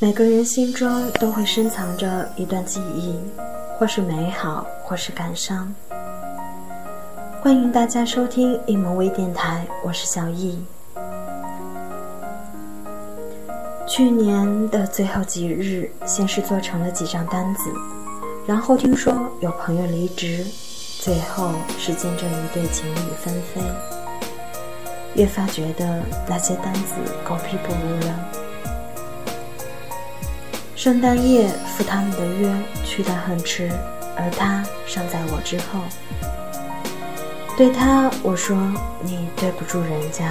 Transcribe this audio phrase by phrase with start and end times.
[0.00, 3.14] 每个人心中都会深藏着一段记忆，
[3.78, 5.72] 或是美好，或是感伤。
[7.40, 10.58] 欢迎大家收听一萌微电台，我是小易。
[13.86, 17.70] 去年的最后几日，先是做成了几张单子，
[18.46, 20.44] 然后听说有朋友离职，
[21.00, 23.62] 最后是见证一对情侣纷飞。
[25.14, 28.43] 越发觉得那些单子狗屁不如了。
[30.84, 33.70] 圣诞夜赴他们的约去得很迟，
[34.18, 35.80] 而他尚在我之后。
[37.56, 38.54] 对他我说
[39.00, 40.30] ：“你对不住人家。”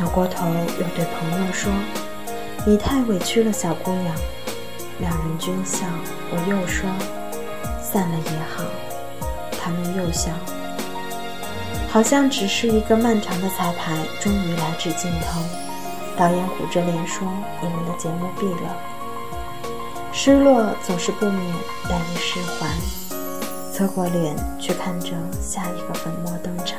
[0.00, 1.70] 扭过头又对朋友说
[2.66, 4.12] ：“你太委屈了，小姑娘。”
[4.98, 5.86] 两人均笑。
[6.32, 6.90] 我又说
[7.80, 8.64] ：“散了也好。”
[9.62, 10.32] 他们又笑。
[11.88, 15.40] 好像只是一个漫长的彩排，终于来至尽头。
[16.16, 17.28] 导演苦着脸说
[17.62, 18.76] ：“你们的节目毙了。”
[20.14, 21.54] 失落总是不免，
[21.88, 22.68] 难以释怀。
[23.72, 26.78] 侧过脸去看着下一个粉墨登场。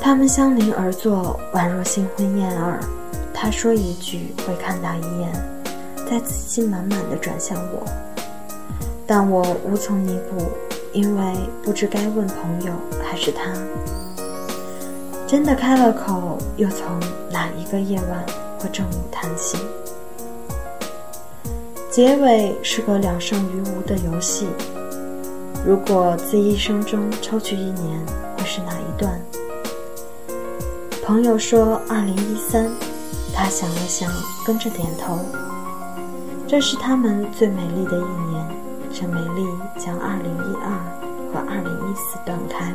[0.00, 2.80] 他们相邻而坐，宛若新婚燕尔。
[3.32, 5.32] 他说一句，会看他一眼，
[6.10, 7.86] 再自信满满的转向我。
[9.06, 10.50] 但我无从弥补，
[10.92, 12.72] 因为不知该问朋友
[13.08, 13.52] 还是他。
[15.28, 16.98] 真的开了口，又从
[17.30, 18.26] 哪一个夜晚
[18.58, 19.56] 或正午谈起？
[21.98, 24.46] 结尾是个两胜于无的游戏。
[25.66, 27.98] 如果自一生中抽取一年，
[28.36, 29.20] 会是哪一段？
[31.04, 32.70] 朋友说二零一三，
[33.34, 34.08] 他想了想，
[34.46, 35.18] 跟着点头。
[36.46, 38.46] 这是他们最美丽的一年，
[38.92, 39.44] 这美丽
[39.76, 40.70] 将二零一二
[41.34, 42.72] 和二零一四断开。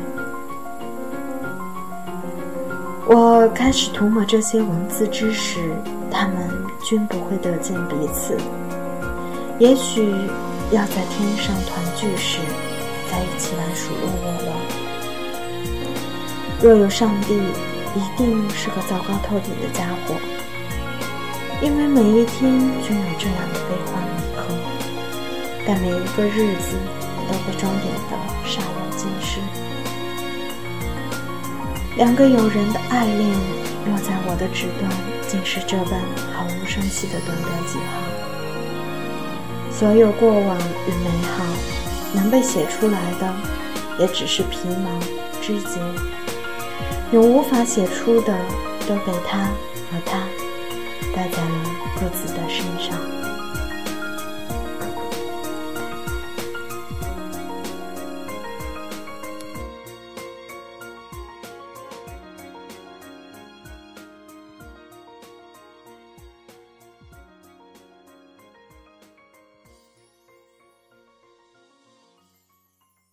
[3.06, 5.74] 我开始涂抹这些文字之时，
[6.10, 6.36] 他们
[6.82, 8.36] 均不会得见彼此。
[9.60, 10.02] 也许
[10.72, 12.38] 要在天上团聚时，
[13.08, 14.50] 在一起玩数落我了。
[16.60, 17.34] 若有上帝，
[17.94, 20.16] 一定是个糟糕透顶的家伙，
[21.62, 24.42] 因为每一天均有这样的悲欢离合，
[25.64, 26.76] 但每一个日子
[27.28, 29.38] 都被装点的煞有介事。
[31.96, 33.30] 两个友人的爱恋
[33.86, 34.90] 落在我的纸端，
[35.28, 36.00] 竟是这般
[36.32, 38.13] 毫无声息的短短几行。
[39.76, 41.44] 所有过往与美好，
[42.14, 43.34] 能被写出来的，
[43.98, 45.00] 也只是皮毛
[45.42, 45.80] 枝节；
[47.12, 48.32] 永无法写出的，
[48.88, 49.38] 都被他
[49.90, 50.22] 和他
[51.14, 51.64] 带在了
[52.00, 53.23] 各自的身上。